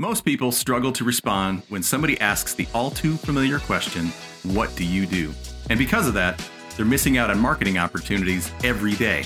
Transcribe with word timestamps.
Most 0.00 0.24
people 0.24 0.52
struggle 0.52 0.92
to 0.92 1.02
respond 1.02 1.62
when 1.70 1.82
somebody 1.82 2.20
asks 2.20 2.54
the 2.54 2.68
all 2.72 2.88
too 2.88 3.16
familiar 3.16 3.58
question, 3.58 4.12
What 4.44 4.72
do 4.76 4.84
you 4.84 5.06
do? 5.06 5.34
And 5.70 5.76
because 5.76 6.06
of 6.06 6.14
that, 6.14 6.40
they're 6.76 6.86
missing 6.86 7.18
out 7.18 7.30
on 7.30 7.40
marketing 7.40 7.78
opportunities 7.78 8.52
every 8.62 8.94
day. 8.94 9.24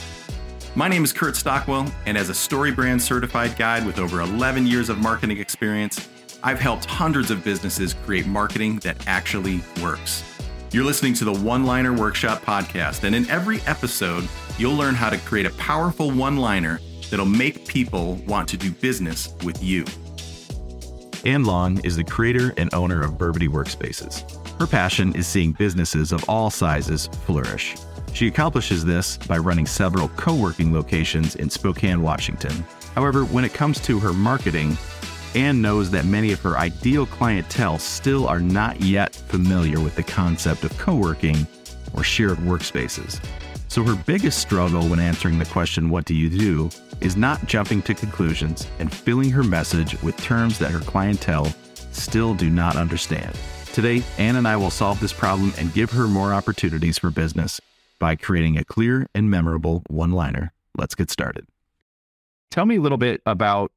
My 0.74 0.88
name 0.88 1.04
is 1.04 1.12
Kurt 1.12 1.36
Stockwell, 1.36 1.92
and 2.06 2.16
as 2.16 2.30
a 2.30 2.32
StoryBrand 2.32 3.02
certified 3.02 3.54
guide 3.58 3.84
with 3.84 3.98
over 3.98 4.22
11 4.22 4.66
years 4.66 4.88
of 4.88 4.96
marketing 4.96 5.36
experience, 5.36 6.08
I've 6.42 6.58
helped 6.58 6.86
hundreds 6.86 7.30
of 7.30 7.44
businesses 7.44 7.92
create 7.92 8.26
marketing 8.26 8.78
that 8.78 9.06
actually 9.06 9.60
works. 9.82 10.24
You're 10.72 10.84
listening 10.84 11.12
to 11.16 11.26
the 11.26 11.34
One 11.34 11.64
Liner 11.64 11.92
Workshop 11.92 12.40
podcast, 12.40 13.04
and 13.04 13.14
in 13.14 13.28
every 13.28 13.60
episode, 13.66 14.26
you'll 14.56 14.76
learn 14.76 14.94
how 14.94 15.10
to 15.10 15.18
create 15.18 15.44
a 15.44 15.54
powerful 15.56 16.10
one 16.10 16.38
liner 16.38 16.80
that'll 17.10 17.26
make 17.26 17.66
people 17.68 18.14
want 18.26 18.48
to 18.48 18.56
do 18.56 18.70
business 18.70 19.34
with 19.44 19.62
you. 19.62 19.84
Ann 21.24 21.44
Long 21.44 21.78
is 21.84 21.94
the 21.94 22.02
creator 22.02 22.52
and 22.56 22.72
owner 22.74 23.00
of 23.02 23.12
Burbity 23.12 23.48
Workspaces. 23.48 24.24
Her 24.58 24.66
passion 24.66 25.14
is 25.14 25.28
seeing 25.28 25.52
businesses 25.52 26.10
of 26.10 26.28
all 26.28 26.50
sizes 26.50 27.06
flourish. 27.06 27.76
She 28.12 28.26
accomplishes 28.26 28.84
this 28.84 29.18
by 29.18 29.38
running 29.38 29.66
several 29.66 30.08
co 30.08 30.34
working 30.34 30.72
locations 30.74 31.36
in 31.36 31.48
Spokane, 31.48 32.02
Washington. 32.02 32.64
However, 32.96 33.24
when 33.24 33.44
it 33.44 33.54
comes 33.54 33.78
to 33.82 34.00
her 34.00 34.12
marketing, 34.12 34.76
Ann 35.36 35.62
knows 35.62 35.92
that 35.92 36.06
many 36.06 36.32
of 36.32 36.40
her 36.40 36.58
ideal 36.58 37.06
clientele 37.06 37.78
still 37.78 38.26
are 38.26 38.40
not 38.40 38.80
yet 38.80 39.14
familiar 39.14 39.78
with 39.78 39.94
the 39.94 40.02
concept 40.02 40.64
of 40.64 40.76
co 40.76 40.96
working 40.96 41.46
or 41.94 42.02
shared 42.02 42.38
workspaces. 42.38 43.24
So, 43.68 43.84
her 43.84 43.94
biggest 44.06 44.40
struggle 44.40 44.88
when 44.88 44.98
answering 44.98 45.38
the 45.38 45.46
question, 45.46 45.88
What 45.88 46.04
do 46.04 46.14
you 46.14 46.28
do? 46.28 46.70
Is 47.02 47.16
not 47.16 47.44
jumping 47.46 47.82
to 47.82 47.94
conclusions 47.94 48.68
and 48.78 48.94
filling 48.94 49.28
her 49.30 49.42
message 49.42 50.00
with 50.02 50.16
terms 50.18 50.56
that 50.60 50.70
her 50.70 50.78
clientele 50.78 51.52
still 51.90 52.32
do 52.32 52.48
not 52.48 52.76
understand. 52.76 53.36
Today, 53.72 54.04
Ann 54.18 54.36
and 54.36 54.46
I 54.46 54.56
will 54.56 54.70
solve 54.70 55.00
this 55.00 55.12
problem 55.12 55.52
and 55.58 55.74
give 55.74 55.90
her 55.90 56.06
more 56.06 56.32
opportunities 56.32 56.98
for 56.98 57.10
business 57.10 57.60
by 57.98 58.14
creating 58.14 58.56
a 58.56 58.64
clear 58.64 59.08
and 59.16 59.28
memorable 59.28 59.82
one 59.88 60.12
liner. 60.12 60.52
Let's 60.78 60.94
get 60.94 61.10
started. 61.10 61.44
Tell 62.52 62.66
me 62.66 62.76
a 62.76 62.80
little 62.80 62.98
bit 62.98 63.20
about 63.26 63.72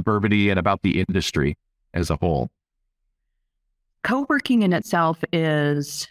Burbity 0.00 0.48
and 0.48 0.58
about 0.58 0.80
the 0.80 1.00
industry 1.00 1.58
as 1.92 2.08
a 2.08 2.16
whole. 2.16 2.48
Co 4.04 4.24
working 4.26 4.62
in 4.62 4.72
itself 4.72 5.22
is 5.34 6.08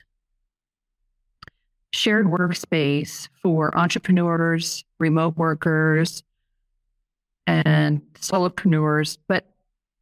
shared 1.94 2.28
workspace 2.28 3.28
for 3.42 3.76
entrepreneurs, 3.76 4.84
remote 5.00 5.36
workers, 5.36 6.22
and 7.48 8.02
solopreneurs. 8.16 9.18
But 9.28 9.48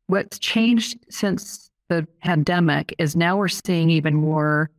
what's 0.08 0.40
changed 0.40 0.98
since 1.10 1.72
the 1.88 2.08
pandemic 2.22 2.94
is 2.98 3.16
now 3.16 3.38
we're 3.38 3.48
seeing 3.48 3.90
even 3.90 4.16
more 4.16 4.72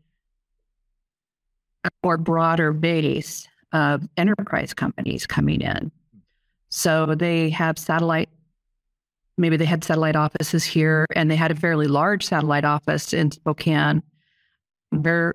more 2.03 2.17
broader 2.17 2.73
base 2.73 3.47
of 3.73 4.09
enterprise 4.17 4.75
companies 4.75 5.27
coming 5.27 5.61
in. 5.61 5.91
So 6.69 7.15
they 7.15 7.51
have 7.51 7.79
satellite, 7.79 8.29
maybe 9.39 9.57
they 9.57 9.65
had 9.65 9.85
satellite 9.85 10.17
offices 10.17 10.65
here 10.65 11.07
and 11.15 11.31
they 11.31 11.37
had 11.37 11.51
a 11.51 11.55
fairly 11.55 11.87
large 11.87 12.27
satellite 12.27 12.65
office 12.65 13.13
in 13.13 13.31
Spokane. 13.31 14.03
There, 14.93 15.35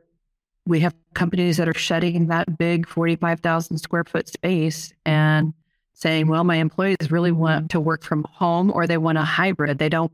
we 0.66 0.82
have 0.82 0.94
companies 1.14 1.58
that 1.58 1.68
are 1.68 1.74
shutting 1.74 2.28
that 2.28 2.58
big 2.58 2.88
45,000 2.88 3.78
square 3.78 4.04
foot 4.04 4.28
space 4.28 4.94
and 5.06 5.54
saying, 5.94 6.28
well, 6.28 6.44
my 6.44 6.56
employees 6.56 7.11
really 7.11 7.31
want 7.31 7.72
to 7.72 7.80
work 7.80 8.03
from 8.03 8.23
home 8.23 8.72
or 8.73 8.88
they 8.88 8.97
want 8.97 9.17
a 9.17 9.23
hybrid. 9.23 9.78
They 9.78 9.89
don't, 9.89 10.11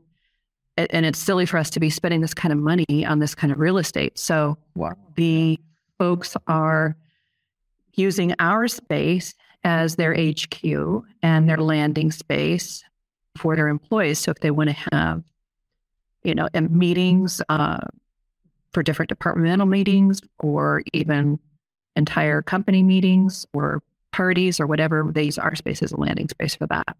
and 0.76 1.06
it's 1.06 1.18
silly 1.18 1.46
for 1.46 1.58
us 1.58 1.70
to 1.70 1.80
be 1.80 1.90
spending 1.90 2.20
this 2.20 2.34
kind 2.34 2.52
of 2.52 2.58
money 2.58 3.06
on 3.06 3.18
this 3.18 3.34
kind 3.34 3.52
of 3.52 3.58
real 3.58 3.78
estate. 3.78 4.18
So 4.18 4.58
wow. 4.74 4.94
the 5.16 5.58
folks 5.98 6.36
are 6.46 6.96
using 7.94 8.34
our 8.38 8.68
space 8.68 9.34
as 9.64 9.96
their 9.96 10.14
HQ 10.14 10.62
and 11.22 11.48
their 11.48 11.56
landing 11.56 12.12
space 12.12 12.84
for 13.36 13.56
their 13.56 13.68
employees. 13.68 14.18
So 14.18 14.30
if 14.30 14.38
they 14.40 14.50
want 14.50 14.70
to 14.70 14.76
have, 14.92 15.22
you 16.22 16.34
know, 16.34 16.48
meetings 16.54 17.40
uh, 17.48 17.78
for 18.72 18.82
different 18.82 19.08
departmental 19.08 19.66
meetings 19.66 20.20
or 20.38 20.82
even 20.92 21.38
entire 21.96 22.42
company 22.42 22.82
meetings 22.82 23.46
or 23.52 23.82
parties 24.12 24.60
or 24.60 24.66
whatever, 24.66 25.10
they 25.12 25.24
use 25.24 25.38
our 25.38 25.54
space 25.54 25.82
as 25.82 25.92
a 25.92 25.96
landing 25.96 26.28
space 26.28 26.54
for 26.54 26.66
that. 26.68 26.96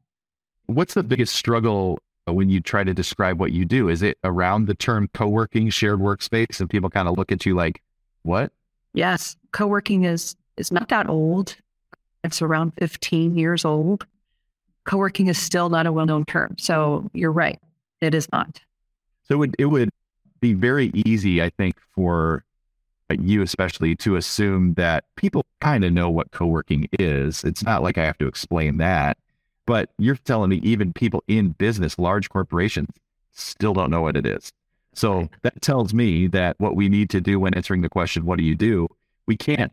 What's 0.66 0.94
the 0.94 1.02
biggest 1.02 1.34
struggle 1.34 1.98
uh, 2.28 2.32
when 2.32 2.50
you 2.50 2.60
try 2.60 2.84
to 2.84 2.92
describe 2.92 3.40
what 3.40 3.52
you 3.52 3.64
do? 3.64 3.88
Is 3.88 4.02
it 4.02 4.18
around 4.24 4.66
the 4.66 4.74
term 4.74 5.08
co 5.14 5.28
working, 5.28 5.70
shared 5.70 5.98
workspace, 5.98 6.60
and 6.60 6.68
people 6.68 6.90
kind 6.90 7.08
of 7.08 7.16
look 7.16 7.32
at 7.32 7.46
you 7.46 7.54
like, 7.54 7.82
what? 8.22 8.52
Yes, 8.92 9.36
co-working 9.52 10.04
is 10.04 10.36
is 10.56 10.72
not 10.72 10.88
that 10.88 11.08
old. 11.08 11.56
It's 12.24 12.42
around 12.42 12.72
15 12.78 13.38
years 13.38 13.64
old. 13.64 14.06
Co-working 14.84 15.28
is 15.28 15.38
still 15.38 15.68
not 15.68 15.86
a 15.86 15.92
well-known 15.92 16.24
term. 16.24 16.56
So 16.58 17.08
you're 17.12 17.32
right. 17.32 17.60
It 18.00 18.12
is 18.12 18.28
not. 18.32 18.60
So 19.22 19.34
it 19.34 19.38
would, 19.38 19.56
it 19.58 19.66
would 19.66 19.90
be 20.40 20.52
very 20.52 20.90
easy, 20.94 21.40
I 21.40 21.50
think, 21.50 21.76
for 21.94 22.42
you 23.10 23.42
especially 23.42 23.96
to 23.96 24.16
assume 24.16 24.74
that 24.74 25.04
people 25.16 25.46
kind 25.60 25.84
of 25.84 25.92
know 25.92 26.10
what 26.10 26.30
co-working 26.30 26.88
is. 26.98 27.42
It's 27.44 27.62
not 27.62 27.82
like 27.82 27.98
I 27.98 28.04
have 28.04 28.18
to 28.18 28.26
explain 28.26 28.76
that. 28.78 29.16
But 29.66 29.90
you're 29.98 30.16
telling 30.16 30.50
me 30.50 30.56
even 30.62 30.92
people 30.92 31.22
in 31.28 31.50
business, 31.50 31.98
large 31.98 32.28
corporations, 32.30 32.88
still 33.32 33.74
don't 33.74 33.90
know 33.90 34.02
what 34.02 34.16
it 34.16 34.26
is. 34.26 34.52
So 34.94 35.28
that 35.42 35.60
tells 35.62 35.94
me 35.94 36.26
that 36.28 36.58
what 36.58 36.74
we 36.74 36.88
need 36.88 37.10
to 37.10 37.20
do 37.20 37.38
when 37.38 37.54
answering 37.54 37.82
the 37.82 37.88
question, 37.88 38.24
what 38.24 38.38
do 38.38 38.44
you 38.44 38.54
do? 38.54 38.88
We 39.26 39.36
can't 39.36 39.72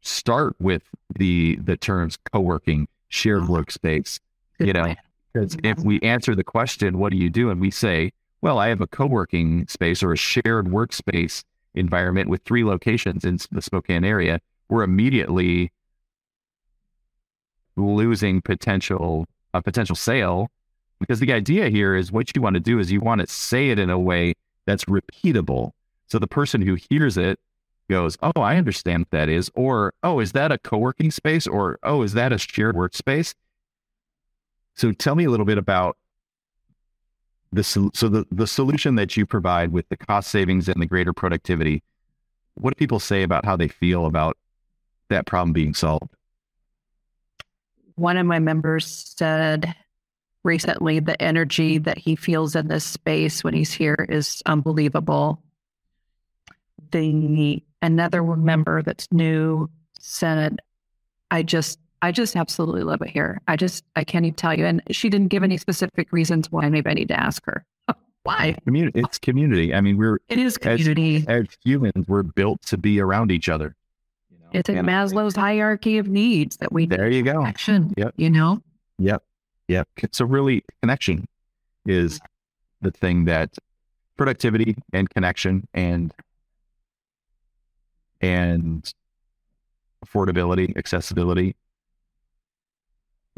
start 0.00 0.56
with 0.58 0.82
the 1.16 1.56
the 1.62 1.76
terms 1.76 2.18
co-working, 2.32 2.88
shared 3.08 3.42
uh-huh. 3.42 3.52
workspace, 3.52 4.18
Good 4.58 4.68
you 4.68 4.72
know, 4.72 4.94
because 5.32 5.56
if 5.62 5.78
we 5.80 6.00
answer 6.00 6.34
the 6.34 6.44
question, 6.44 6.98
what 6.98 7.12
do 7.12 7.18
you 7.18 7.30
do? 7.30 7.50
And 7.50 7.60
we 7.60 7.70
say, 7.70 8.12
well, 8.40 8.58
I 8.58 8.68
have 8.68 8.80
a 8.80 8.86
co-working 8.86 9.66
space 9.68 10.02
or 10.02 10.12
a 10.12 10.16
shared 10.16 10.66
workspace 10.66 11.44
environment 11.74 12.28
with 12.28 12.42
three 12.42 12.64
locations 12.64 13.24
in 13.24 13.38
the 13.50 13.62
Spokane 13.62 14.04
area, 14.04 14.40
we're 14.68 14.82
immediately 14.82 15.72
losing 17.76 18.42
potential 18.42 19.26
a 19.54 19.62
potential 19.62 19.96
sale 19.96 20.50
because 21.00 21.20
the 21.20 21.32
idea 21.32 21.68
here 21.68 21.94
is 21.94 22.12
what 22.12 22.34
you 22.34 22.42
want 22.42 22.54
to 22.54 22.60
do 22.60 22.78
is 22.78 22.92
you 22.92 23.00
want 23.00 23.20
to 23.20 23.26
say 23.26 23.70
it 23.70 23.78
in 23.78 23.88
a 23.88 23.98
way 23.98 24.34
that's 24.66 24.84
repeatable. 24.84 25.72
So 26.08 26.18
the 26.18 26.26
person 26.26 26.60
who 26.60 26.76
hears 26.90 27.16
it 27.16 27.38
goes, 27.88 28.18
Oh, 28.22 28.40
I 28.40 28.56
understand 28.56 29.02
what 29.02 29.10
that 29.10 29.28
is. 29.28 29.50
Or, 29.54 29.94
Oh, 30.02 30.20
is 30.20 30.32
that 30.32 30.52
a 30.52 30.58
co 30.58 30.76
working 30.76 31.10
space? 31.10 31.46
Or, 31.46 31.78
Oh, 31.82 32.02
is 32.02 32.12
that 32.14 32.32
a 32.32 32.38
shared 32.38 32.76
workspace? 32.76 33.34
So 34.74 34.92
tell 34.92 35.14
me 35.14 35.24
a 35.24 35.30
little 35.30 35.46
bit 35.46 35.58
about 35.58 35.96
the, 37.52 37.64
so 37.64 38.08
the, 38.08 38.26
the 38.30 38.46
solution 38.46 38.94
that 38.96 39.16
you 39.16 39.26
provide 39.26 39.72
with 39.72 39.88
the 39.88 39.96
cost 39.96 40.30
savings 40.30 40.68
and 40.68 40.80
the 40.80 40.86
greater 40.86 41.12
productivity. 41.12 41.82
What 42.54 42.70
do 42.70 42.78
people 42.78 43.00
say 43.00 43.22
about 43.22 43.44
how 43.44 43.56
they 43.56 43.68
feel 43.68 44.06
about 44.06 44.36
that 45.08 45.26
problem 45.26 45.52
being 45.52 45.74
solved? 45.74 46.10
One 47.94 48.16
of 48.16 48.26
my 48.26 48.38
members 48.38 49.14
said 49.16 49.74
recently 50.44 51.00
the 51.00 51.20
energy 51.20 51.78
that 51.78 51.98
he 51.98 52.16
feels 52.16 52.54
in 52.54 52.68
this 52.68 52.84
space 52.84 53.42
when 53.42 53.54
he's 53.54 53.72
here 53.72 54.06
is 54.08 54.42
unbelievable. 54.46 55.42
The 56.90 57.62
another 57.82 58.22
member 58.22 58.82
that's 58.82 59.12
new 59.12 59.68
said, 60.00 60.60
I 61.30 61.42
just 61.42 61.78
I 62.00 62.12
just 62.12 62.36
absolutely 62.36 62.82
love 62.82 63.02
it 63.02 63.10
here. 63.10 63.40
I 63.48 63.56
just 63.56 63.84
I 63.96 64.04
can't 64.04 64.24
even 64.24 64.34
tell 64.34 64.56
you. 64.56 64.66
And 64.66 64.82
she 64.90 65.08
didn't 65.08 65.28
give 65.28 65.42
any 65.42 65.56
specific 65.56 66.12
reasons 66.12 66.50
why. 66.50 66.68
Maybe 66.68 66.90
I 66.90 66.94
need 66.94 67.08
to 67.08 67.18
ask 67.18 67.44
her. 67.46 67.64
why? 68.22 68.56
Community. 68.64 69.00
It's 69.00 69.18
community. 69.18 69.74
I 69.74 69.80
mean, 69.80 69.96
we're 69.96 70.18
it 70.28 70.38
is 70.38 70.58
community. 70.58 71.24
As, 71.28 71.42
as 71.42 71.46
humans, 71.64 72.06
we're 72.06 72.22
built 72.22 72.62
to 72.66 72.78
be 72.78 73.00
around 73.00 73.32
each 73.32 73.48
other. 73.48 73.74
You 74.30 74.38
know? 74.38 74.46
It's 74.52 74.68
a 74.68 74.74
Maslow's 74.74 75.36
hierarchy 75.36 75.98
of 75.98 76.08
needs 76.08 76.56
that 76.58 76.72
we 76.72 76.86
there 76.86 77.10
you 77.10 77.22
go. 77.22 77.44
Action. 77.44 77.94
Yep. 77.96 78.14
You 78.16 78.30
know. 78.30 78.62
Yep. 78.98 79.22
Yep. 79.68 79.88
So 80.12 80.24
really 80.24 80.64
connection 80.82 81.26
is 81.84 82.20
the 82.80 82.90
thing 82.90 83.24
that 83.24 83.56
productivity 84.16 84.76
and 84.92 85.08
connection 85.10 85.66
and 85.74 86.12
and 88.20 88.92
affordability, 90.04 90.76
accessibility. 90.76 91.54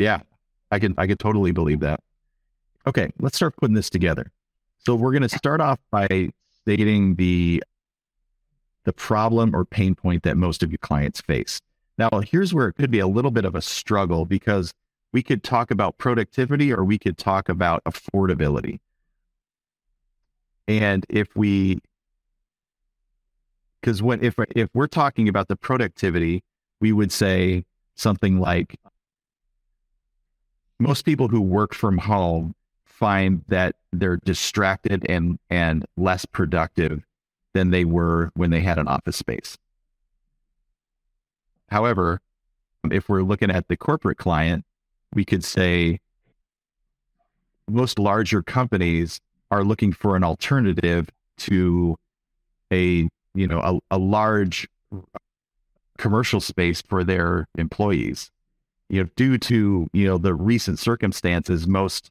Yeah, 0.00 0.20
I 0.70 0.79
can 0.79 0.94
I 0.97 1.06
can 1.06 1.19
totally 1.19 1.52
believe 1.52 1.81
that. 1.81 2.00
Okay, 2.87 3.12
let's 3.19 3.37
start 3.37 3.55
putting 3.56 3.75
this 3.75 3.91
together. 3.91 4.32
So 4.79 4.94
we're 4.94 5.12
going 5.12 5.29
to 5.29 5.29
start 5.29 5.61
off 5.61 5.79
by 5.91 6.31
stating 6.62 7.17
the 7.17 7.62
the 8.85 8.94
problem 8.94 9.55
or 9.55 9.67
pain 9.67 9.94
point 9.94 10.23
that 10.23 10.38
most 10.38 10.62
of 10.62 10.70
your 10.70 10.79
clients 10.79 11.20
face. 11.20 11.61
Now, 11.99 12.08
here's 12.25 12.55
where 12.55 12.67
it 12.69 12.73
could 12.73 12.91
be 12.91 12.99
a 12.99 13.06
little 13.06 13.31
bit 13.31 13.44
of 13.44 13.55
a 13.55 13.61
struggle 13.61 14.25
because 14.25 14.73
we 15.12 15.23
could 15.23 15.43
talk 15.44 15.70
about 15.70 15.99
productivity 15.99 16.73
or 16.73 16.82
we 16.82 16.99
could 16.99 17.19
talk 17.19 17.50
about 17.50 17.85
affordability. 17.85 18.81
And 20.67 21.05
if 21.11 21.29
we, 21.37 21.82
because 23.82 24.02
when 24.02 24.25
if 24.25 24.37
if 24.56 24.70
we're 24.73 24.87
talking 24.87 25.29
about 25.29 25.49
the 25.49 25.56
productivity, 25.56 26.43
we 26.81 26.91
would 26.91 27.12
say 27.12 27.67
something 27.97 28.41
like 28.41 28.79
most 30.80 31.04
people 31.04 31.28
who 31.28 31.40
work 31.40 31.74
from 31.74 31.98
home 31.98 32.54
find 32.84 33.44
that 33.48 33.76
they're 33.92 34.16
distracted 34.16 35.06
and 35.08 35.38
and 35.50 35.84
less 35.96 36.24
productive 36.24 37.04
than 37.52 37.70
they 37.70 37.84
were 37.84 38.30
when 38.34 38.50
they 38.50 38.60
had 38.60 38.78
an 38.78 38.88
office 38.88 39.16
space. 39.16 39.58
However, 41.68 42.20
if 42.90 43.08
we're 43.08 43.22
looking 43.22 43.50
at 43.50 43.68
the 43.68 43.76
corporate 43.76 44.18
client, 44.18 44.64
we 45.12 45.24
could 45.24 45.44
say 45.44 46.00
most 47.68 47.98
larger 47.98 48.42
companies 48.42 49.20
are 49.50 49.62
looking 49.62 49.92
for 49.92 50.16
an 50.16 50.24
alternative 50.24 51.10
to 51.36 51.96
a 52.72 53.08
you 53.34 53.46
know 53.46 53.60
a, 53.60 53.96
a 53.96 53.98
large 53.98 54.66
commercial 55.98 56.40
space 56.40 56.80
for 56.80 57.04
their 57.04 57.46
employees 57.58 58.30
you 58.90 59.02
know 59.02 59.08
due 59.16 59.38
to 59.38 59.88
you 59.92 60.06
know 60.06 60.19
the 60.19 60.34
recent 60.34 60.78
circumstances 60.78 61.66
most 61.66 62.10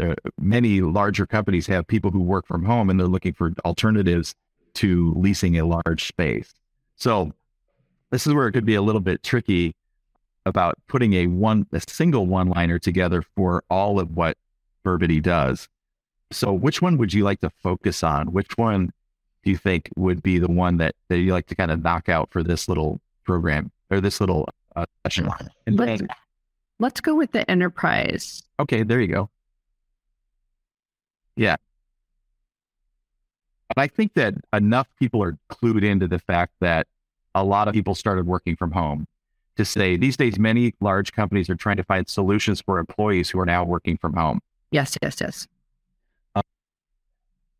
uh, 0.00 0.14
many 0.38 0.80
larger 0.80 1.26
companies 1.26 1.66
have 1.66 1.86
people 1.86 2.10
who 2.10 2.20
work 2.20 2.46
from 2.46 2.64
home 2.64 2.90
and 2.90 3.00
they're 3.00 3.06
looking 3.06 3.32
for 3.32 3.52
alternatives 3.64 4.34
to 4.74 5.12
leasing 5.16 5.58
a 5.58 5.64
large 5.64 6.06
space 6.06 6.54
so 6.96 7.32
this 8.10 8.26
is 8.26 8.34
where 8.34 8.46
it 8.46 8.52
could 8.52 8.66
be 8.66 8.74
a 8.74 8.82
little 8.82 9.00
bit 9.00 9.22
tricky 9.22 9.74
about 10.46 10.78
putting 10.88 11.12
a 11.12 11.26
one 11.26 11.66
a 11.72 11.80
single 11.86 12.26
one 12.26 12.48
liner 12.48 12.78
together 12.78 13.22
for 13.36 13.62
all 13.70 14.00
of 14.00 14.16
what 14.16 14.36
Burbity 14.84 15.22
does. 15.22 15.68
So 16.30 16.52
which 16.52 16.82
one 16.82 16.98
would 16.98 17.12
you 17.12 17.24
like 17.24 17.40
to 17.40 17.50
focus 17.50 18.02
on? 18.02 18.32
Which 18.32 18.56
one 18.56 18.92
do 19.44 19.50
you 19.50 19.56
think 19.56 19.90
would 19.96 20.22
be 20.22 20.38
the 20.38 20.50
one 20.50 20.78
that, 20.78 20.94
that 21.08 21.18
you 21.18 21.32
like 21.32 21.46
to 21.46 21.54
kind 21.54 21.70
of 21.70 21.82
knock 21.82 22.08
out 22.08 22.30
for 22.30 22.42
this 22.42 22.68
little 22.68 23.00
program 23.24 23.70
or 23.90 24.00
this 24.00 24.20
little 24.20 24.48
uh, 24.82 24.86
session? 25.06 25.30
Let's, 25.66 26.02
let's 26.78 27.00
go 27.00 27.14
with 27.14 27.32
the 27.32 27.48
enterprise. 27.50 28.42
Okay, 28.60 28.82
there 28.82 29.00
you 29.00 29.08
go. 29.08 29.30
Yeah. 31.36 31.56
And 33.70 33.82
I 33.82 33.86
think 33.86 34.14
that 34.14 34.34
enough 34.52 34.88
people 34.98 35.22
are 35.22 35.36
clued 35.50 35.84
into 35.84 36.08
the 36.08 36.18
fact 36.18 36.52
that 36.60 36.86
a 37.34 37.44
lot 37.44 37.68
of 37.68 37.74
people 37.74 37.94
started 37.94 38.26
working 38.26 38.56
from 38.56 38.72
home 38.72 39.06
to 39.56 39.64
say 39.64 39.96
these 39.96 40.16
days 40.16 40.38
many 40.38 40.74
large 40.80 41.12
companies 41.12 41.50
are 41.50 41.54
trying 41.54 41.76
to 41.76 41.84
find 41.84 42.08
solutions 42.08 42.60
for 42.60 42.78
employees 42.78 43.28
who 43.28 43.38
are 43.38 43.46
now 43.46 43.64
working 43.64 43.98
from 43.98 44.14
home. 44.14 44.40
Yes, 44.70 44.96
yes, 45.02 45.20
yes. 45.20 45.46
Um, 46.34 46.42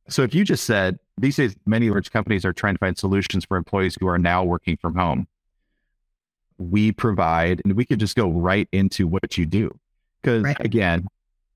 so 0.08 0.22
if 0.22 0.34
you 0.34 0.44
just 0.44 0.64
said 0.64 0.98
these 1.18 1.36
days 1.36 1.56
many 1.66 1.90
large 1.90 2.10
companies 2.10 2.44
are 2.44 2.52
trying 2.52 2.74
to 2.74 2.78
find 2.78 2.96
solutions 2.96 3.44
for 3.44 3.56
employees 3.56 3.96
who 4.00 4.08
are 4.08 4.18
now 4.18 4.44
working 4.44 4.76
from 4.76 4.94
home, 4.94 5.26
we 6.58 6.93
provide, 6.93 7.62
and 7.64 7.75
we 7.75 7.84
could 7.84 8.00
just 8.00 8.16
go 8.16 8.31
right 8.31 8.69
into 8.72 9.06
what 9.06 9.38
you 9.38 9.46
do. 9.46 9.78
Because 10.20 10.43
right. 10.43 10.56
again, 10.60 11.06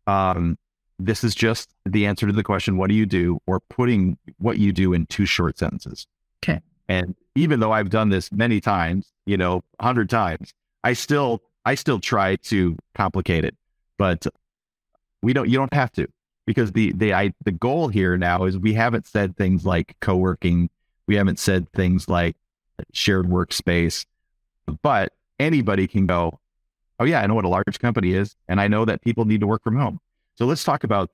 um, 0.06 0.56
this 0.98 1.24
is 1.24 1.34
just 1.34 1.70
the 1.84 2.06
answer 2.06 2.26
to 2.26 2.32
the 2.32 2.44
question, 2.44 2.76
what 2.76 2.88
do 2.88 2.94
you 2.94 3.06
do? 3.06 3.40
Or 3.46 3.60
putting 3.60 4.16
what 4.38 4.58
you 4.58 4.72
do 4.72 4.92
in 4.92 5.06
two 5.06 5.26
short 5.26 5.58
sentences. 5.58 6.06
Okay. 6.42 6.60
And 6.88 7.14
even 7.34 7.60
though 7.60 7.72
I've 7.72 7.90
done 7.90 8.10
this 8.10 8.30
many 8.30 8.60
times, 8.60 9.10
you 9.26 9.36
know, 9.36 9.64
a 9.80 9.84
hundred 9.84 10.10
times, 10.10 10.54
I 10.84 10.92
still, 10.92 11.42
I 11.64 11.74
still 11.74 12.00
try 12.00 12.36
to 12.36 12.76
complicate 12.94 13.44
it, 13.44 13.56
but 13.98 14.26
we 15.22 15.32
don't, 15.32 15.48
you 15.48 15.58
don't 15.58 15.72
have 15.74 15.92
to 15.92 16.06
because 16.46 16.72
the, 16.72 16.92
the, 16.92 17.14
I, 17.14 17.32
the 17.44 17.52
goal 17.52 17.88
here 17.88 18.16
now 18.16 18.44
is 18.44 18.58
we 18.58 18.74
haven't 18.74 19.06
said 19.06 19.36
things 19.36 19.64
like 19.64 19.96
co-working. 20.00 20.70
We 21.06 21.16
haven't 21.16 21.38
said 21.38 21.70
things 21.72 22.08
like 22.08 22.36
shared 22.92 23.26
workspace, 23.26 24.04
but 24.82 25.12
anybody 25.38 25.86
can 25.86 26.06
go, 26.06 26.38
Oh 27.00 27.04
yeah, 27.04 27.20
I 27.20 27.26
know 27.26 27.34
what 27.34 27.44
a 27.44 27.48
large 27.48 27.78
company 27.80 28.12
is. 28.12 28.36
And 28.48 28.60
I 28.60 28.68
know 28.68 28.84
that 28.84 29.02
people 29.02 29.24
need 29.24 29.40
to 29.40 29.46
work 29.46 29.64
from 29.64 29.76
home. 29.76 29.98
So 30.36 30.46
let's 30.46 30.62
talk 30.62 30.84
about 30.84 31.10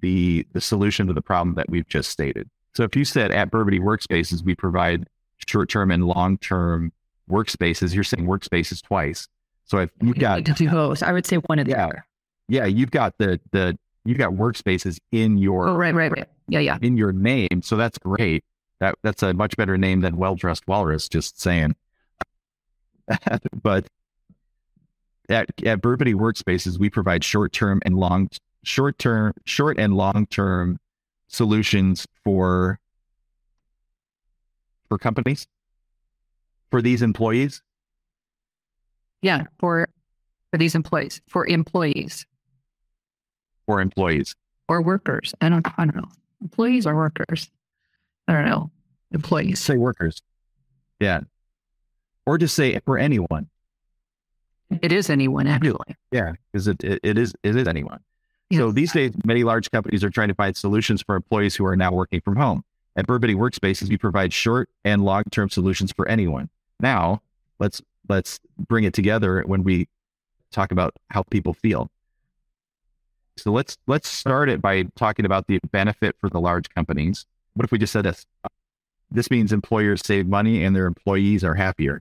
the, 0.00 0.46
the 0.52 0.60
solution 0.60 1.06
to 1.08 1.12
the 1.12 1.20
problem 1.20 1.56
that 1.56 1.68
we've 1.68 1.88
just 1.88 2.10
stated. 2.10 2.48
So 2.74 2.84
if 2.84 2.96
you 2.96 3.04
said 3.04 3.30
at 3.30 3.50
Burbity 3.50 3.80
Workspaces, 3.80 4.42
we 4.42 4.54
provide 4.54 5.06
short-term 5.46 5.90
and 5.90 6.06
long-term 6.06 6.92
workspaces, 7.30 7.94
you're 7.94 8.04
saying 8.04 8.26
workspaces 8.26 8.82
twice. 8.82 9.28
So 9.64 9.78
if 9.78 9.90
you've 10.02 10.18
got 10.18 10.44
two 10.44 10.68
hosts, 10.68 11.02
I 11.02 11.12
would 11.12 11.26
say 11.26 11.36
one 11.36 11.58
of 11.58 11.66
the 11.66 11.72
yeah, 11.72 11.86
other. 11.86 12.06
Yeah, 12.48 12.64
you've 12.66 12.90
got 12.90 13.16
the 13.18 13.40
the 13.52 13.78
you've 14.04 14.18
got 14.18 14.32
workspaces 14.32 14.98
in 15.12 15.38
your 15.38 15.68
oh, 15.68 15.76
right, 15.76 15.94
right, 15.94 16.10
right. 16.10 16.28
Yeah, 16.48 16.58
yeah. 16.58 16.78
In 16.82 16.96
your 16.96 17.12
name. 17.12 17.62
So 17.62 17.76
that's 17.76 17.96
great. 17.98 18.44
That 18.80 18.96
that's 19.02 19.22
a 19.22 19.32
much 19.32 19.56
better 19.56 19.78
name 19.78 20.00
than 20.00 20.16
well 20.16 20.34
dressed 20.34 20.66
walrus, 20.66 21.08
just 21.08 21.40
saying. 21.40 21.76
but 23.62 23.86
at, 25.28 25.48
at 25.64 25.80
Burbity 25.80 26.14
Workspaces, 26.14 26.78
we 26.78 26.90
provide 26.90 27.24
short 27.24 27.52
term 27.52 27.80
and 27.84 27.96
long 27.96 28.28
short 28.62 28.98
term 28.98 29.32
short 29.46 29.78
and 29.78 29.94
long 29.94 30.26
term 30.26 30.78
solutions 31.28 32.06
for 32.24 32.78
for 34.88 34.98
companies 34.98 35.46
for 36.70 36.82
these 36.82 37.02
employees. 37.02 37.62
Yeah 39.22 39.44
for 39.58 39.88
for 40.50 40.58
these 40.58 40.74
employees 40.74 41.20
for 41.28 41.46
employees. 41.46 42.26
For 43.66 43.80
employees. 43.80 44.34
Or 44.68 44.82
workers. 44.82 45.34
I 45.40 45.48
don't 45.48 45.66
i 45.78 45.84
don't 45.84 45.96
know. 45.96 46.08
Employees 46.42 46.86
or 46.86 46.96
workers? 46.96 47.50
I 48.26 48.32
don't 48.32 48.46
know. 48.46 48.70
Employees. 49.12 49.60
Say 49.60 49.76
workers. 49.76 50.22
Yeah 50.98 51.20
or 52.26 52.38
just 52.38 52.54
say 52.54 52.78
for 52.84 52.98
anyone 52.98 53.48
it 54.82 54.92
is 54.92 55.10
anyone 55.10 55.46
actually 55.46 55.96
yeah 56.12 56.32
because 56.52 56.68
it, 56.68 56.82
it, 56.84 57.00
it 57.02 57.18
is 57.18 57.34
it 57.42 57.56
is 57.56 57.66
anyone 57.66 58.00
so 58.52 58.72
these 58.72 58.92
days, 58.92 59.12
many 59.24 59.44
large 59.44 59.70
companies 59.70 60.02
are 60.02 60.10
trying 60.10 60.28
to 60.28 60.34
find 60.34 60.56
solutions 60.56 61.02
for 61.02 61.14
employees 61.14 61.54
who 61.54 61.64
are 61.66 61.76
now 61.76 61.92
working 61.92 62.20
from 62.20 62.36
home. 62.36 62.64
At 62.96 63.06
Burbity 63.06 63.36
Workspaces, 63.36 63.88
we 63.88 63.96
provide 63.96 64.32
short 64.32 64.68
and 64.84 65.04
long-term 65.04 65.50
solutions 65.50 65.92
for 65.92 66.08
anyone. 66.08 66.50
Now, 66.80 67.22
let's 67.60 67.80
let's 68.08 68.40
bring 68.58 68.82
it 68.82 68.92
together 68.92 69.44
when 69.46 69.62
we 69.62 69.88
talk 70.50 70.72
about 70.72 70.96
how 71.10 71.22
people 71.22 71.54
feel. 71.54 71.90
So 73.36 73.52
let's 73.52 73.78
let's 73.86 74.08
start 74.08 74.48
it 74.48 74.60
by 74.60 74.84
talking 74.96 75.24
about 75.24 75.46
the 75.46 75.60
benefit 75.70 76.16
for 76.20 76.28
the 76.28 76.40
large 76.40 76.68
companies. 76.70 77.26
What 77.54 77.64
if 77.64 77.70
we 77.70 77.78
just 77.78 77.92
said 77.92 78.04
this? 78.04 78.26
This 79.12 79.30
means 79.30 79.52
employers 79.52 80.02
save 80.04 80.26
money 80.26 80.64
and 80.64 80.74
their 80.74 80.86
employees 80.86 81.44
are 81.44 81.54
happier. 81.54 82.00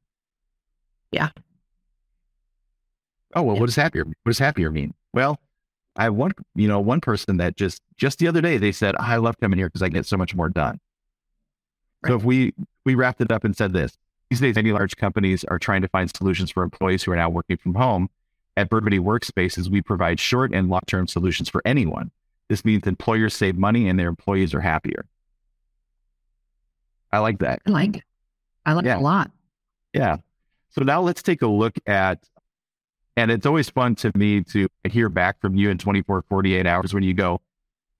Yeah. 1.12 1.30
Oh 3.36 3.44
well, 3.44 3.56
yeah. 3.56 3.60
what 3.62 3.66
does 3.68 3.76
happier? 3.76 4.06
What 4.06 4.16
does 4.26 4.40
happier 4.40 4.72
mean? 4.72 4.94
Well, 5.14 5.40
I 5.96 6.04
have 6.04 6.16
one, 6.16 6.32
you 6.56 6.68
know, 6.68 6.80
one 6.80 7.02
person 7.02 7.38
that 7.38 7.56
just 7.56 7.82
just 7.98 8.20
the 8.20 8.28
other 8.28 8.42
day 8.42 8.58
they 8.58 8.72
said, 8.72 8.96
I 8.98 9.18
love 9.18 9.40
coming 9.40 9.58
here 9.60 9.68
because 9.68 9.82
I 9.82 9.90
get 9.90 10.06
so 10.06 10.18
much 10.18 10.36
more 10.36 10.50
done. 10.50 10.80
Right. 12.02 12.12
So 12.12 12.16
if 12.16 12.24
we 12.24 12.54
we 12.86 12.96
wrapped 12.96 13.22
it 13.22 13.32
up 13.32 13.44
and 13.44 13.56
said 13.56 13.74
this, 13.74 13.98
these 14.30 14.40
days 14.40 14.56
many 14.56 14.72
large 14.72 14.96
companies 14.96 15.44
are 15.46 15.60
trying 15.60 15.82
to 15.82 15.88
find 15.88 16.10
solutions 16.16 16.52
for 16.52 16.64
employees 16.64 17.04
who 17.04 17.12
are 17.12 17.16
now 17.16 17.30
working 17.30 17.58
from 17.58 17.76
home. 17.76 18.10
At 18.58 18.70
Burbity 18.70 19.00
Workspaces, 19.00 19.70
we 19.70 19.82
provide 19.82 20.20
short 20.20 20.54
and 20.54 20.70
long-term 20.70 21.08
solutions 21.08 21.48
for 21.48 21.62
anyone. 21.64 22.12
This 22.50 22.66
means 22.66 22.86
employers 22.88 23.34
save 23.34 23.58
money 23.58 23.88
and 23.88 23.98
their 23.98 24.10
employees 24.10 24.54
are 24.54 24.60
happier. 24.60 25.06
I 27.12 27.20
like 27.20 27.40
that. 27.40 27.62
I 27.66 27.70
like 27.70 27.98
it. 27.98 28.04
I 28.66 28.74
like 28.74 28.86
yeah. 28.86 28.96
it 28.96 29.00
a 29.00 29.02
lot. 29.02 29.32
Yeah. 29.94 30.18
So 30.72 30.84
now 30.84 31.02
let's 31.02 31.22
take 31.22 31.42
a 31.42 31.48
look 31.48 31.76
at 31.88 32.20
and 33.18 33.32
it's 33.32 33.46
always 33.46 33.70
fun 33.70 33.96
to 33.96 34.18
me 34.18 34.42
to 34.46 34.70
hear 34.90 35.10
back 35.10 35.42
from 35.42 35.56
you 35.56 35.70
in 35.70 35.78
24, 35.78 36.24
48 36.30 36.66
hours 36.66 36.94
when 36.94 37.04
you 37.04 37.14
go, 37.14 37.42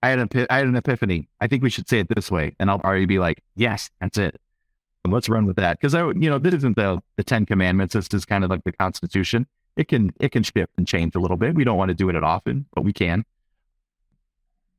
I 0.02 0.10
had, 0.10 0.20
an, 0.20 0.48
I 0.50 0.58
had 0.60 0.68
an 0.68 0.78
epiphany. 0.78 1.28
I 1.42 1.48
think 1.48 1.62
we 1.62 1.70
should 1.70 1.90
say 1.90 2.00
it 2.00 2.08
this 2.08 2.32
way. 2.32 2.56
And 2.58 2.70
I'll 2.70 2.80
already 2.80 3.06
be 3.06 3.20
like, 3.20 3.44
yes, 3.56 3.90
that's 4.00 4.18
it. 4.18 4.40
And 5.04 5.12
let's 5.12 5.28
run 5.28 5.46
with 5.46 5.58
that. 5.58 5.82
Cause 5.82 5.94
I, 5.94 6.08
you 6.08 6.30
know, 6.30 6.40
this 6.40 6.54
isn't 6.54 6.78
the, 6.78 7.02
the 7.18 7.24
10 7.24 7.46
commandments. 7.48 7.96
This 7.96 8.08
is 8.14 8.24
kind 8.24 8.46
of 8.46 8.50
like 8.50 8.64
the 8.64 8.72
constitution. 8.72 9.46
It 9.76 9.90
can, 9.90 10.14
it 10.22 10.32
can 10.32 10.44
shift 10.44 10.72
and 10.78 10.88
change 10.88 11.16
a 11.16 11.20
little 11.20 11.38
bit. 11.38 11.54
We 11.54 11.66
don't 11.66 11.78
want 11.78 11.90
to 11.90 11.96
do 11.96 12.08
it 12.10 12.16
often, 12.24 12.66
but 12.74 12.86
we 12.86 12.94
can. 12.94 13.26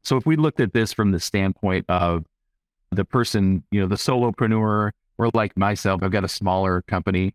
So 0.02 0.16
if 0.16 0.24
we 0.24 0.36
looked 0.36 0.60
at 0.60 0.72
this 0.72 0.92
from 0.94 1.10
the 1.10 1.20
standpoint 1.20 1.84
of 1.90 2.24
the 2.90 3.04
person, 3.04 3.64
you 3.70 3.80
know, 3.80 3.86
the 3.86 3.96
solopreneur 3.96 4.92
or 5.18 5.30
like 5.34 5.56
myself, 5.56 6.02
I've 6.02 6.10
got 6.12 6.24
a 6.24 6.28
smaller 6.28 6.80
company. 6.82 7.34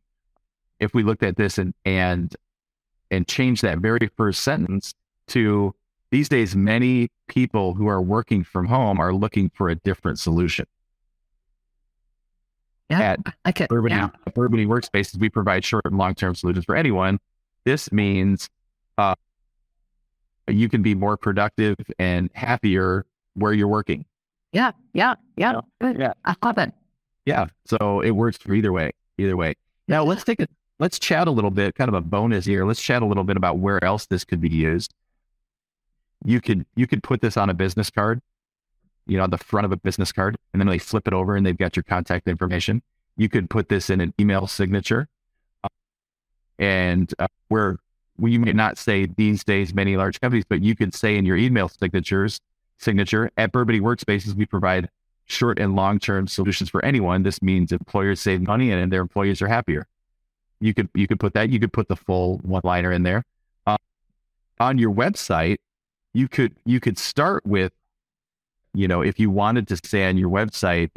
If 0.79 0.94
we 0.94 1.03
looked 1.03 1.24
at 1.24 1.38
this 1.38 1.58
and, 1.58 1.74
and 1.86 2.36
and 3.12 3.27
change 3.27 3.62
that 3.62 3.77
very 3.79 4.10
first 4.17 4.41
sentence 4.41 4.94
to 5.27 5.74
these 6.12 6.29
days, 6.29 6.55
many 6.55 7.10
people 7.27 7.74
who 7.74 7.88
are 7.88 8.01
working 8.01 8.44
from 8.44 8.65
home 8.67 9.00
are 9.00 9.13
looking 9.13 9.50
for 9.53 9.70
a 9.70 9.75
different 9.75 10.20
solution. 10.20 10.65
Yeah, 12.89 13.00
At 13.01 13.20
okay. 13.48 13.67
Burbity, 13.67 13.89
yeah. 13.91 14.10
Burbity 14.32 14.67
Workspaces, 14.67 15.17
we 15.20 15.29
provide 15.29 15.65
short 15.65 15.86
and 15.86 15.98
long 15.98 16.13
term 16.13 16.36
solutions 16.36 16.65
for 16.65 16.75
anyone. 16.75 17.20
This 17.63 17.91
means 17.91 18.50
uh, 18.98 19.15
you 20.48 20.70
can 20.70 20.84
be 20.84 20.94
more 20.94 21.17
productive 21.17 21.77
and 21.98 22.29
happier 22.34 23.05
where 23.34 23.53
you're 23.53 23.67
working. 23.67 24.05
Yeah, 24.51 24.72
yeah, 24.94 25.15
yeah. 25.36 25.62
Good. 25.82 26.00
Yeah. 26.00 26.13
I 26.24 26.36
love 26.44 26.58
it. 26.60 26.72
Yeah. 27.25 27.48
So 27.65 28.01
it 28.01 28.12
works 28.12 28.38
for 28.38 28.53
either 28.53 28.72
way. 28.72 28.91
Either 29.17 29.36
way. 29.36 29.55
Now 29.88 30.03
let's 30.03 30.24
take 30.24 30.39
a 30.39 30.48
let's 30.79 31.00
chat 31.00 31.27
a 31.27 31.32
little 31.32 31.51
bit, 31.51 31.75
kind 31.75 31.88
of 31.88 31.94
a 31.94 32.01
bonus 32.01 32.46
here. 32.46 32.65
Let's 32.65 32.82
chat 32.82 33.01
a 33.01 33.05
little 33.05 33.24
bit 33.24 33.38
about 33.38 33.58
where 33.58 33.84
else 33.84 34.05
this 34.05 34.24
could 34.25 34.41
be 34.41 34.50
used. 34.50 34.94
You 36.24 36.41
could 36.41 36.65
you 36.75 36.88
could 36.88 37.03
put 37.03 37.22
this 37.22 37.38
on 37.38 37.50
a 37.50 37.53
business 37.53 37.89
card, 37.89 38.22
you 39.05 39.17
know, 39.17 39.24
on 39.24 39.29
the 39.29 39.38
front 39.38 39.65
of 39.65 39.72
a 39.72 39.77
business 39.77 40.12
card, 40.12 40.38
and 40.53 40.62
then 40.62 40.67
they 40.67 40.79
flip 40.79 41.08
it 41.08 41.13
over 41.13 41.36
and 41.36 41.46
they've 41.46 41.58
got 41.58 41.75
your 41.75 41.84
contact 41.84 42.27
information. 42.27 42.82
You 43.17 43.29
could 43.29 43.50
put 43.50 43.70
this 43.70 43.89
in 43.89 44.01
an 44.01 44.13
email 44.20 44.48
signature, 44.48 45.08
uh, 45.63 45.70
and 46.58 47.13
uh, 47.20 47.27
where 47.50 47.77
we 48.17 48.38
may 48.38 48.53
not 48.53 48.77
say 48.77 49.05
these 49.05 49.44
days 49.44 49.74
many 49.74 49.98
large 49.98 50.20
companies, 50.20 50.46
but 50.48 50.62
you 50.62 50.75
could 50.75 50.94
say 50.94 51.17
in 51.17 51.25
your 51.25 51.38
email 51.38 51.70
signatures 51.70 52.39
signature 52.77 53.32
at 53.38 53.51
Burbity 53.51 53.79
Workspaces 53.79 54.34
we 54.34 54.46
provide 54.46 54.89
short 55.25 55.60
and 55.60 55.75
long 55.75 56.00
term 56.00 56.27
solutions 56.27 56.70
for 56.70 56.84
anyone. 56.84 57.24
This 57.24 57.41
means 57.41 57.72
employers 57.72 58.20
save 58.20 58.41
money 58.41 58.72
and 58.72 58.91
their 58.91 59.01
employees 59.01 59.41
are 59.41 59.48
happier. 59.48 59.88
You 60.59 60.74
could 60.74 60.89
you 60.93 61.07
could 61.07 61.19
put 61.19 61.33
that. 61.33 61.50
You 61.50 61.59
could 61.59 61.74
put 61.74 61.88
the 61.88 61.95
full 61.95 62.38
one 62.39 62.62
liner 62.63 62.91
in 62.91 63.03
there. 63.03 63.24
Uh, 63.67 63.77
on 64.59 64.77
your 64.77 64.93
website, 64.93 65.57
you 66.13 66.27
could 66.27 66.55
you 66.65 66.79
could 66.79 66.97
start 66.97 67.45
with, 67.45 67.74
you 68.74 68.88
know, 68.88 69.01
if 69.01 69.19
you 69.19 69.29
wanted 69.29 69.67
to 69.69 69.77
say 69.83 70.07
on 70.07 70.17
your 70.17 70.29
website 70.29 70.91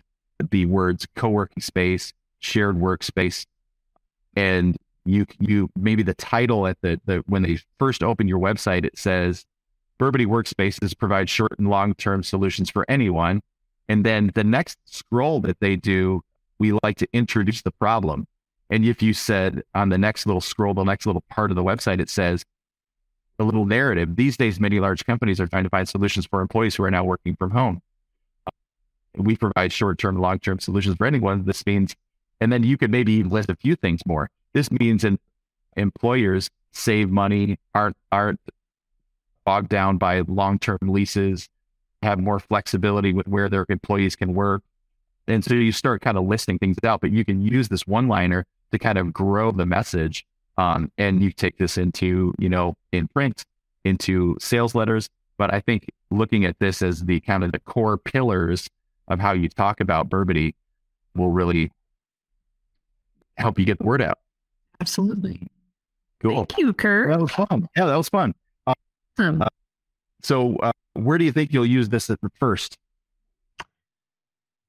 the 0.50 0.66
words 0.66 1.06
co-working 1.16 1.62
space, 1.62 2.12
shared 2.38 2.76
workspace, 2.76 3.46
and 4.36 4.76
you 5.04 5.26
you 5.40 5.70
maybe 5.76 6.02
the 6.02 6.14
title 6.14 6.66
at 6.66 6.80
the 6.82 7.00
the 7.04 7.24
when 7.26 7.42
they 7.42 7.58
first 7.78 8.02
open 8.02 8.28
your 8.28 8.38
website 8.38 8.84
it 8.84 8.96
says 8.98 9.46
Burbity 9.98 10.26
Workspaces 10.26 10.96
provide 10.96 11.28
short 11.28 11.58
and 11.58 11.68
long 11.68 11.94
term 11.94 12.22
solutions 12.22 12.70
for 12.70 12.84
anyone. 12.88 13.42
And 13.88 14.04
then 14.04 14.30
the 14.34 14.44
next 14.44 14.78
scroll 14.84 15.40
that 15.40 15.60
they 15.60 15.74
do, 15.76 16.22
we 16.58 16.72
like 16.82 16.98
to 16.98 17.08
introduce 17.12 17.62
the 17.62 17.70
problem. 17.70 18.26
And 18.70 18.84
if 18.84 19.02
you 19.02 19.14
said 19.14 19.62
on 19.74 19.88
the 19.88 19.98
next 19.98 20.26
little 20.26 20.40
scroll, 20.40 20.74
the 20.74 20.84
next 20.84 21.06
little 21.06 21.24
part 21.30 21.50
of 21.50 21.56
the 21.56 21.62
website, 21.62 22.00
it 22.00 22.10
says 22.10 22.44
a 23.38 23.44
little 23.44 23.64
narrative. 23.64 24.16
These 24.16 24.36
days, 24.36 24.60
many 24.60 24.80
large 24.80 25.06
companies 25.06 25.40
are 25.40 25.46
trying 25.46 25.64
to 25.64 25.70
find 25.70 25.88
solutions 25.88 26.26
for 26.26 26.40
employees 26.40 26.74
who 26.74 26.84
are 26.84 26.90
now 26.90 27.04
working 27.04 27.34
from 27.36 27.50
home. 27.52 27.80
We 29.16 29.36
provide 29.36 29.72
short 29.72 29.98
term, 29.98 30.18
long 30.18 30.38
term 30.38 30.60
solutions 30.60 30.96
for 30.96 31.06
anyone. 31.06 31.44
This 31.44 31.64
means, 31.64 31.96
and 32.40 32.52
then 32.52 32.62
you 32.62 32.76
could 32.76 32.90
maybe 32.90 33.12
even 33.14 33.30
list 33.30 33.48
a 33.48 33.56
few 33.56 33.74
things 33.74 34.00
more. 34.06 34.30
This 34.52 34.70
means 34.70 35.04
in, 35.04 35.18
employers 35.76 36.50
save 36.72 37.10
money, 37.10 37.58
aren't, 37.74 37.96
aren't 38.12 38.40
bogged 39.44 39.70
down 39.70 39.96
by 39.96 40.20
long 40.20 40.58
term 40.58 40.78
leases, 40.82 41.48
have 42.02 42.18
more 42.18 42.38
flexibility 42.38 43.12
with 43.12 43.26
where 43.26 43.48
their 43.48 43.64
employees 43.68 44.14
can 44.14 44.34
work. 44.34 44.62
And 45.26 45.44
so 45.44 45.54
you 45.54 45.72
start 45.72 46.00
kind 46.00 46.16
of 46.16 46.24
listing 46.24 46.58
things 46.58 46.76
out, 46.84 47.00
but 47.00 47.12
you 47.12 47.24
can 47.24 47.40
use 47.40 47.68
this 47.68 47.86
one 47.86 48.08
liner 48.08 48.44
to 48.72 48.78
kind 48.78 48.98
of 48.98 49.12
grow 49.12 49.52
the 49.52 49.66
message. 49.66 50.26
Um, 50.56 50.90
and 50.98 51.22
you 51.22 51.30
take 51.30 51.58
this 51.58 51.78
into, 51.78 52.34
you 52.38 52.48
know, 52.48 52.76
in 52.92 53.06
print, 53.08 53.44
into 53.84 54.36
sales 54.40 54.74
letters. 54.74 55.08
But 55.36 55.54
I 55.54 55.60
think 55.60 55.86
looking 56.10 56.44
at 56.44 56.58
this 56.58 56.82
as 56.82 57.04
the 57.04 57.20
kind 57.20 57.44
of 57.44 57.52
the 57.52 57.60
core 57.60 57.96
pillars 57.96 58.68
of 59.06 59.20
how 59.20 59.32
you 59.32 59.48
talk 59.48 59.80
about 59.80 60.08
Burbity 60.08 60.54
will 61.14 61.30
really 61.30 61.70
help 63.36 63.58
you 63.58 63.64
get 63.64 63.78
the 63.78 63.84
word 63.84 64.02
out. 64.02 64.18
Absolutely. 64.80 65.46
Cool. 66.20 66.44
Thank 66.46 66.58
you, 66.58 66.72
Kurt. 66.72 67.10
That 67.10 67.20
was 67.20 67.30
fun. 67.30 67.68
Yeah, 67.76 67.86
that 67.86 67.96
was 67.96 68.08
fun. 68.08 68.34
Awesome. 68.66 69.42
Uh, 69.42 69.46
so, 70.22 70.56
uh, 70.56 70.72
where 70.94 71.18
do 71.18 71.24
you 71.24 71.32
think 71.32 71.52
you'll 71.52 71.66
use 71.66 71.88
this 71.88 72.10
at 72.10 72.20
the 72.20 72.30
first? 72.40 72.76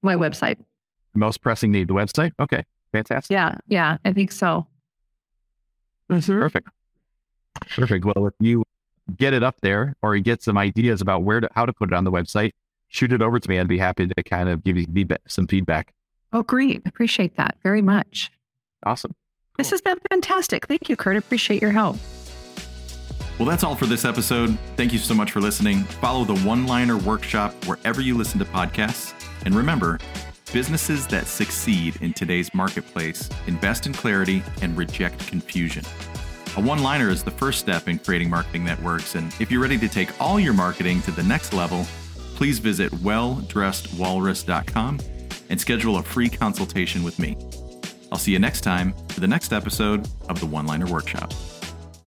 My 0.04 0.16
website. 0.16 0.58
Most 1.16 1.42
pressing 1.42 1.72
need, 1.72 1.88
the 1.88 1.96
website? 1.96 2.32
Okay, 2.40 2.64
fantastic. 2.92 3.34
Yeah, 3.34 3.56
yeah, 3.68 3.98
I 4.04 4.14
think 4.14 4.32
so. 4.32 4.68
Perfect. 6.08 6.70
Perfect. 7.76 8.06
Well, 8.06 8.28
if 8.28 8.34
you 8.40 8.64
get 9.18 9.34
it 9.34 9.44
up 9.44 9.58
there 9.62 9.96
or 10.02 10.16
you 10.16 10.24
get 10.24 10.42
some 10.42 10.58
ideas 10.58 11.02
about 11.02 11.24
where 11.24 11.40
to, 11.40 11.50
how 11.54 11.66
to 11.66 11.74
put 11.74 11.90
it 11.90 11.96
on 11.96 12.04
the 12.04 12.12
website, 12.12 12.52
shoot 12.88 13.12
it 13.12 13.22
over 13.22 13.40
to 13.40 13.50
me. 13.50 13.60
I'd 13.60 13.68
be 13.68 13.78
happy 13.78 14.08
to 14.08 14.24
kind 14.24 14.50
of 14.50 14.64
give 14.64 14.78
you 14.78 14.86
feedback, 14.94 15.22
some 15.28 15.48
feedback. 15.48 15.94
Oh, 16.34 16.44
great. 16.44 16.82
Appreciate 16.86 17.36
that 17.38 17.58
very 17.64 17.82
much. 17.82 18.32
Awesome. 18.84 19.14
This 19.58 19.72
has 19.72 19.82
been 19.82 19.98
fantastic. 20.10 20.68
Thank 20.68 20.90
you, 20.90 20.96
Kurt. 20.96 21.18
Appreciate 21.18 21.62
your 21.62 21.72
help. 21.72 21.98
Well, 23.38 23.48
that's 23.48 23.64
all 23.64 23.76
for 23.76 23.86
this 23.86 24.06
episode. 24.06 24.58
Thank 24.76 24.94
you 24.94 25.00
so 25.00 25.14
much 25.14 25.32
for 25.32 25.42
listening. 25.42 25.84
Follow 25.84 26.26
the 26.26 26.38
One 26.40 26.68
Liner 26.68 26.98
Workshop 26.98 27.54
wherever 27.66 28.02
you 28.02 28.18
listen 28.18 28.40
to 28.40 28.46
podcasts. 28.46 29.14
And 29.46 29.56
remember, 29.56 30.00
businesses 30.52 31.06
that 31.08 31.28
succeed 31.28 31.98
in 32.02 32.14
today's 32.14 32.54
marketplace 32.54 33.30
invest 33.48 33.86
in 33.86 33.94
clarity 33.94 34.44
and 34.62 34.78
reject 34.78 35.26
confusion. 35.28 35.84
A 36.58 36.62
one 36.62 36.82
liner 36.82 37.10
is 37.10 37.24
the 37.24 37.32
first 37.32 37.60
step 37.60 37.88
in 37.88 38.00
creating 38.00 38.30
marketing 38.30 38.66
that 38.66 38.82
works. 38.82 39.16
And 39.16 39.34
if 39.40 39.52
you're 39.52 39.62
ready 39.62 39.78
to 39.78 39.88
take 39.88 40.10
all 40.20 40.40
your 40.40 40.54
marketing 40.54 41.02
to 41.04 41.12
the 41.12 41.24
next 41.24 41.54
level, 41.54 41.86
please 42.36 42.60
visit 42.60 42.92
welldressedwalrus.com 42.92 45.00
and 45.50 45.62
schedule 45.62 45.98
a 45.98 46.04
free 46.04 46.30
consultation 46.30 47.04
with 47.04 47.20
me. 47.20 47.38
I'll 48.12 48.18
see 48.18 48.32
you 48.32 48.40
next 48.40 48.62
time 48.62 48.94
for 49.10 49.20
the 49.20 49.28
next 49.28 49.54
episode 49.54 50.08
of 50.30 50.40
the 50.40 50.46
One 50.46 50.66
Liner 50.66 50.88
Workshop. 50.88 51.32